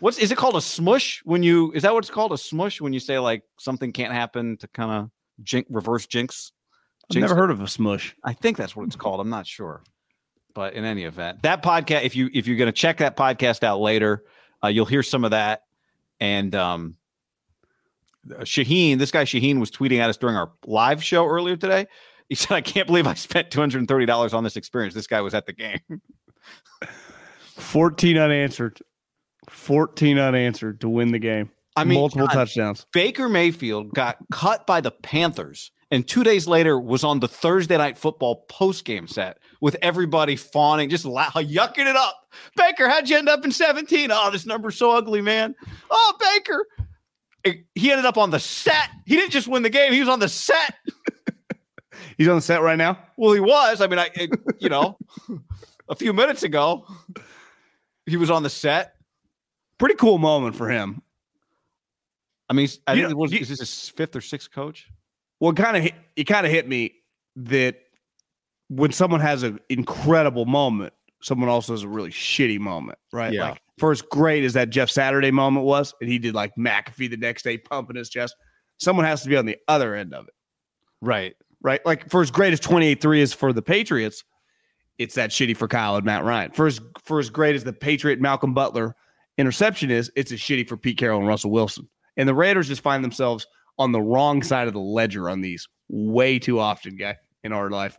what's 0.00 0.18
is 0.18 0.30
it 0.30 0.36
called 0.38 0.56
a 0.56 0.60
smush 0.60 1.22
when 1.24 1.42
you 1.42 1.72
is 1.72 1.82
that 1.84 1.94
what's 1.94 2.10
called 2.10 2.32
a 2.32 2.38
smush 2.38 2.80
when 2.80 2.92
you 2.92 3.00
say 3.00 3.18
like 3.18 3.42
something 3.58 3.92
can't 3.92 4.12
happen 4.12 4.56
to 4.58 4.68
kind 4.68 4.90
of 4.90 5.10
jink 5.42 5.66
reverse 5.70 6.06
jinx? 6.06 6.52
I've 7.10 7.20
never 7.20 7.34
heard 7.34 7.50
of 7.50 7.60
a 7.60 7.68
smush. 7.68 8.14
I 8.24 8.32
think 8.32 8.56
that's 8.56 8.74
what 8.76 8.86
it's 8.86 8.96
called. 8.96 9.20
I'm 9.20 9.28
not 9.30 9.46
sure, 9.46 9.82
but 10.54 10.74
in 10.74 10.84
any 10.84 11.04
event, 11.04 11.42
that 11.42 11.62
podcast. 11.62 12.04
If 12.04 12.16
you 12.16 12.30
if 12.32 12.46
you're 12.46 12.56
going 12.56 12.66
to 12.66 12.72
check 12.72 12.98
that 12.98 13.16
podcast 13.16 13.62
out 13.62 13.80
later, 13.80 14.24
uh, 14.62 14.68
you'll 14.68 14.86
hear 14.86 15.02
some 15.02 15.24
of 15.24 15.32
that. 15.32 15.64
And 16.20 16.54
um, 16.54 16.96
Shaheen, 18.28 18.98
this 18.98 19.10
guy 19.10 19.24
Shaheen 19.24 19.60
was 19.60 19.70
tweeting 19.70 19.98
at 19.98 20.08
us 20.08 20.16
during 20.16 20.36
our 20.36 20.52
live 20.66 21.02
show 21.02 21.26
earlier 21.26 21.56
today. 21.56 21.86
He 22.28 22.34
said, 22.34 22.54
"I 22.54 22.60
can't 22.60 22.86
believe 22.86 23.06
I 23.06 23.14
spent 23.14 23.50
two 23.50 23.60
hundred 23.60 23.78
and 23.78 23.88
thirty 23.88 24.06
dollars 24.06 24.32
on 24.32 24.44
this 24.44 24.56
experience." 24.56 24.94
This 24.94 25.06
guy 25.06 25.20
was 25.20 25.34
at 25.34 25.46
the 25.46 25.52
game. 25.52 25.80
14 27.56 28.18
unanswered. 28.18 28.80
14 29.48 30.18
unanswered 30.18 30.80
to 30.80 30.88
win 30.88 31.12
the 31.12 31.20
game. 31.20 31.50
I 31.76 31.84
mean, 31.84 31.98
multiple 31.98 32.26
God, 32.26 32.34
touchdowns. 32.34 32.86
Baker 32.92 33.28
Mayfield 33.28 33.94
got 33.94 34.16
cut 34.32 34.66
by 34.66 34.80
the 34.80 34.90
Panthers 34.90 35.70
and 35.94 36.06
two 36.06 36.24
days 36.24 36.48
later 36.48 36.78
was 36.78 37.04
on 37.04 37.20
the 37.20 37.28
Thursday 37.28 37.76
night 37.76 37.96
football 37.96 38.44
post 38.48 38.84
game 38.84 39.06
set 39.06 39.38
with 39.60 39.76
everybody 39.82 40.36
fawning, 40.36 40.88
just 40.90 41.04
la- 41.04 41.30
yucking 41.30 41.86
it 41.88 41.96
up. 41.96 42.16
Baker, 42.56 42.88
how'd 42.88 43.08
you 43.08 43.16
end 43.16 43.28
up 43.28 43.44
in 43.44 43.52
17? 43.52 44.10
Oh, 44.12 44.30
this 44.30 44.46
number's 44.46 44.76
so 44.76 44.90
ugly, 44.92 45.20
man. 45.20 45.54
Oh, 45.90 46.14
Baker. 46.20 46.66
It- 47.44 47.66
he 47.74 47.90
ended 47.90 48.06
up 48.06 48.16
on 48.18 48.30
the 48.30 48.40
set. 48.40 48.88
He 49.06 49.16
didn't 49.16 49.32
just 49.32 49.48
win 49.48 49.62
the 49.62 49.70
game, 49.70 49.92
he 49.92 50.00
was 50.00 50.08
on 50.08 50.18
the 50.20 50.28
set. 50.28 50.74
He's 52.18 52.28
on 52.28 52.36
the 52.36 52.42
set 52.42 52.60
right 52.62 52.78
now. 52.78 52.98
Well, 53.16 53.32
he 53.32 53.40
was. 53.40 53.80
I 53.80 53.86
mean, 53.86 53.98
I, 53.98 54.08
it, 54.14 54.30
you 54.60 54.68
know, 54.68 54.96
a 55.88 55.94
few 55.96 56.12
minutes 56.12 56.42
ago, 56.42 56.86
he 58.06 58.16
was 58.16 58.30
on 58.30 58.42
the 58.42 58.50
set. 58.50 58.94
Pretty 59.78 59.94
cool 59.96 60.18
moment 60.18 60.54
for 60.54 60.68
him. 60.68 61.02
I 62.48 62.52
mean, 62.52 62.68
I 62.86 62.92
You 62.94 63.02
think 63.02 63.10
know, 63.12 63.16
was, 63.16 63.32
you- 63.32 63.40
is 63.40 63.48
this 63.48 63.58
his 63.60 63.88
fifth 63.90 64.14
or 64.14 64.20
sixth 64.20 64.52
coach? 64.52 64.88
Well, 65.40 65.52
kind 65.54 65.76
of 65.76 65.92
it 66.14 66.24
kind 66.24 66.46
of 66.46 66.52
hit 66.52 66.68
me 66.68 66.94
that 67.36 67.76
when 68.68 68.92
someone 68.92 69.20
has 69.20 69.42
an 69.42 69.60
incredible 69.68 70.46
moment, 70.46 70.92
someone 71.22 71.48
also 71.48 71.72
has 71.72 71.82
a 71.82 71.88
really 71.88 72.10
shitty 72.10 72.58
moment, 72.58 72.98
right? 73.12 73.32
Yeah. 73.32 73.50
Like 73.50 73.62
for 73.78 73.90
as 73.92 74.02
great 74.02 74.44
as 74.44 74.52
that 74.54 74.70
Jeff 74.70 74.90
Saturday 74.90 75.30
moment 75.30 75.66
was, 75.66 75.94
and 76.00 76.10
he 76.10 76.18
did 76.18 76.34
like 76.34 76.52
McAfee 76.56 77.10
the 77.10 77.16
next 77.16 77.42
day 77.42 77.58
pumping 77.58 77.96
his 77.96 78.08
chest. 78.08 78.34
Someone 78.78 79.04
has 79.06 79.22
to 79.22 79.28
be 79.28 79.36
on 79.36 79.46
the 79.46 79.56
other 79.68 79.94
end 79.94 80.14
of 80.14 80.26
it, 80.28 80.34
Right. 81.00 81.34
right? 81.62 81.84
Like 81.86 82.10
for 82.10 82.22
as 82.22 82.30
great 82.30 82.52
as 82.52 82.60
28-3 82.60 83.18
is 83.20 83.32
for 83.32 83.52
the 83.52 83.62
Patriots, 83.62 84.24
it's 84.98 85.14
that 85.16 85.30
shitty 85.30 85.56
for 85.56 85.66
Kyle 85.68 85.96
and 85.96 86.04
Matt 86.04 86.24
Ryan. 86.24 86.50
For 86.52 86.66
as 86.66 87.30
great 87.30 87.56
as 87.56 87.64
the 87.64 87.72
Patriot 87.72 88.20
Malcolm 88.20 88.54
Butler 88.54 88.94
interception 89.38 89.90
is, 89.90 90.10
it's 90.14 90.30
a 90.30 90.36
shitty 90.36 90.68
for 90.68 90.76
Pete 90.76 90.98
Carroll 90.98 91.18
and 91.18 91.28
Russell 91.28 91.50
Wilson. 91.50 91.88
And 92.16 92.28
the 92.28 92.34
Raiders 92.34 92.68
just 92.68 92.82
find 92.82 93.02
themselves 93.02 93.46
on 93.78 93.90
the 93.90 94.00
wrong 94.00 94.42
side 94.42 94.68
of 94.68 94.72
the 94.74 94.80
ledger 94.80 95.28
on 95.28 95.40
these 95.40 95.66
way 95.88 96.38
too 96.38 96.60
often, 96.60 96.96
guy, 96.96 97.16
in 97.42 97.52
our 97.52 97.70
life. 97.70 97.98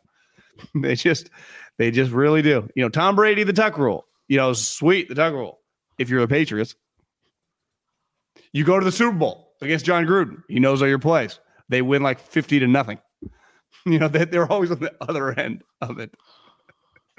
they 0.75 0.95
just 0.95 1.29
they 1.77 1.91
just 1.91 2.11
really 2.11 2.41
do. 2.41 2.67
You 2.75 2.83
know, 2.83 2.89
Tom 2.89 3.15
Brady, 3.15 3.43
the 3.43 3.53
tuck 3.53 3.77
rule. 3.77 4.05
You 4.27 4.37
know, 4.37 4.53
sweet 4.53 5.09
the 5.09 5.15
tuck 5.15 5.33
rule. 5.33 5.59
If 5.97 6.09
you're 6.09 6.21
the 6.21 6.27
Patriots, 6.27 6.75
you 8.53 8.63
go 8.63 8.79
to 8.79 8.85
the 8.85 8.91
Super 8.91 9.15
Bowl 9.15 9.53
against 9.61 9.85
Jon 9.85 10.05
Gruden. 10.05 10.43
He 10.47 10.59
knows 10.59 10.81
all 10.81 10.87
your 10.87 10.99
plays. 10.99 11.39
They 11.69 11.81
win 11.81 12.03
like 12.03 12.19
50 12.19 12.59
to 12.59 12.67
nothing. 12.67 12.99
You 13.87 13.99
know, 13.99 14.07
they, 14.07 14.25
they're 14.25 14.51
always 14.51 14.71
on 14.71 14.79
the 14.79 14.95
other 14.99 15.37
end 15.37 15.61
of 15.79 15.99
it. 15.99 16.11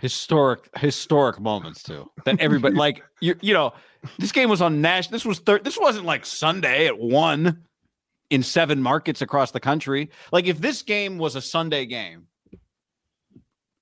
Historic, 0.01 0.69
historic 0.77 1.39
moments 1.39 1.81
too. 1.85 2.11
That 2.25 2.41
everybody 2.41 2.75
like 2.77 3.05
you. 3.21 3.37
You 3.41 3.55
know, 3.55 3.73
this 4.19 4.33
game 4.33 4.51
was 4.51 4.61
on 4.61 4.81
national. 4.81 5.13
This 5.13 5.25
was 5.25 5.39
third. 5.39 5.63
This 5.63 5.79
wasn't 5.79 6.07
like 6.07 6.27
Sunday 6.27 6.87
at 6.87 6.99
one 6.99 7.67
in 8.31 8.43
seven 8.43 8.83
markets 8.83 9.23
across 9.23 9.53
the 9.53 9.61
country. 9.61 10.11
Like 10.33 10.47
if 10.47 10.59
this 10.59 10.83
game 10.83 11.19
was 11.19 11.37
a 11.37 11.41
Sunday 11.41 11.87
game, 11.87 12.27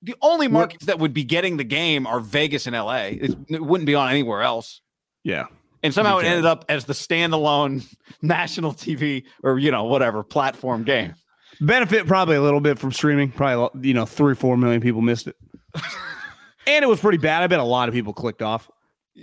the 0.05 0.15
only 0.21 0.47
markets 0.47 0.85
that 0.85 0.99
would 0.99 1.13
be 1.13 1.23
getting 1.23 1.57
the 1.57 1.63
game 1.63 2.05
are 2.05 2.19
Vegas 2.19 2.67
and 2.67 2.75
LA. 2.75 2.95
It, 2.95 3.35
it 3.49 3.61
wouldn't 3.61 3.87
be 3.87 3.95
on 3.95 4.09
anywhere 4.09 4.41
else. 4.41 4.81
Yeah. 5.23 5.45
And 5.83 5.93
somehow 5.93 6.19
it 6.19 6.25
ended 6.25 6.45
up 6.45 6.65
as 6.69 6.85
the 6.85 6.93
standalone 6.93 7.85
national 8.21 8.73
TV 8.73 9.23
or 9.43 9.59
you 9.59 9.71
know 9.71 9.83
whatever 9.85 10.23
platform 10.23 10.83
game. 10.83 11.15
Benefit 11.61 12.07
probably 12.07 12.35
a 12.35 12.41
little 12.41 12.59
bit 12.59 12.79
from 12.79 12.91
streaming. 12.91 13.31
Probably, 13.31 13.87
you 13.87 13.93
know, 13.93 14.05
three 14.05 14.33
or 14.33 14.35
four 14.35 14.57
million 14.57 14.81
people 14.81 15.01
missed 15.01 15.27
it. 15.27 15.35
and 16.67 16.83
it 16.83 16.87
was 16.87 16.99
pretty 16.99 17.17
bad. 17.17 17.43
I 17.43 17.47
bet 17.47 17.59
a 17.59 17.63
lot 17.63 17.87
of 17.87 17.93
people 17.93 18.13
clicked 18.13 18.41
off. 18.41 18.69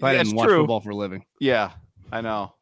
I 0.03 0.15
That's 0.15 0.29
didn't 0.29 0.39
watch 0.39 0.49
true. 0.49 0.61
football 0.61 0.81
for 0.81 0.91
a 0.91 0.97
living. 0.97 1.25
Yeah, 1.41 1.73
I 2.11 2.23
know. 2.23 2.55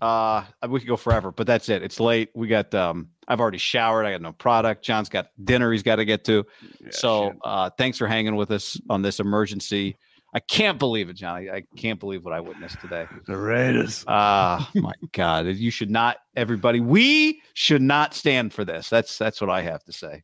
Uh 0.00 0.44
we 0.68 0.80
could 0.80 0.88
go 0.88 0.96
forever, 0.96 1.32
but 1.32 1.46
that's 1.46 1.68
it. 1.68 1.82
It's 1.82 2.00
late. 2.00 2.30
We 2.34 2.48
got 2.48 2.74
um 2.74 3.10
I've 3.28 3.40
already 3.40 3.58
showered. 3.58 4.06
I 4.06 4.12
got 4.12 4.22
no 4.22 4.32
product. 4.32 4.84
John's 4.84 5.08
got 5.08 5.28
dinner 5.42 5.72
he's 5.72 5.82
got 5.82 5.96
to 5.96 6.04
get 6.04 6.24
to. 6.24 6.46
so 6.90 7.32
uh 7.42 7.70
thanks 7.76 7.98
for 7.98 8.06
hanging 8.06 8.36
with 8.36 8.50
us 8.50 8.80
on 8.88 9.02
this 9.02 9.20
emergency. 9.20 9.96
I 10.32 10.38
can't 10.38 10.78
believe 10.78 11.08
it, 11.08 11.14
John. 11.14 11.36
I, 11.36 11.56
I 11.56 11.62
can't 11.76 11.98
believe 11.98 12.24
what 12.24 12.32
I 12.32 12.38
witnessed 12.38 12.80
today. 12.80 13.08
the 13.26 13.36
Raiders. 13.36 14.04
Ah, 14.06 14.70
my 14.76 14.92
God. 15.12 15.46
You 15.46 15.72
should 15.72 15.90
not 15.90 16.18
everybody 16.36 16.80
we 16.80 17.42
should 17.54 17.82
not 17.82 18.14
stand 18.14 18.52
for 18.52 18.64
this. 18.64 18.88
That's 18.88 19.18
that's 19.18 19.40
what 19.40 19.50
I 19.50 19.62
have 19.62 19.82
to 19.84 19.92
say. 19.92 20.22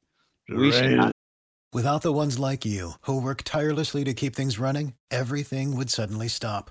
We 0.49 0.71
should 0.71 0.92
not 0.92 1.12
Without 1.76 2.00
the 2.00 2.12
ones 2.12 2.38
like 2.38 2.64
you, 2.64 2.92
who 3.02 3.21
work 3.21 3.42
tirelessly 3.42 4.02
to 4.04 4.14
keep 4.14 4.35
things 4.35 4.59
running, 4.59 4.95
everything 5.11 5.76
would 5.76 5.91
suddenly 5.91 6.26
stop. 6.26 6.71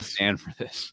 Stand 0.00 0.40
for 0.40 0.52
this. 0.58 0.92